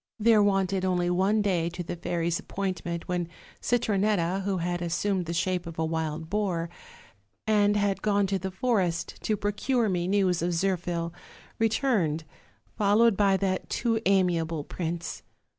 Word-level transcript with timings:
"There 0.17 0.41
wanted 0.41 0.83
only 0.83 1.11
one 1.11 1.43
day 1.43 1.69
to 1.69 1.83
the 1.83 1.95
fairies' 1.95 2.39
appoint 2.39 2.83
ment 2.83 3.07
when 3.07 3.27
Citronett^ 3.61 4.41
who 4.41 4.57
had 4.57 4.81
assumed 4.81 5.27
the 5.27 5.31
shape 5.33 5.67
of 5.67 5.77
a 5.77 5.85
wild 5.85 6.27
boar, 6.27 6.71
and 7.45 7.77
had 7.77 8.01
gone 8.01 8.25
to 8.25 8.39
the 8.39 8.49
forest 8.49 9.19
to 9.21 9.37
procure 9.37 9.89
me 9.89 10.07
news 10.07 10.41
of 10.41 10.53
Zirphil, 10.55 11.13
returned, 11.59 12.23
followed 12.75 13.15
by 13.15 13.37
that 13.37 13.69
too 13.69 14.01
amiable 14.07 14.63
prince. 14.63 15.21